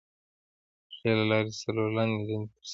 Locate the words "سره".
2.53-2.53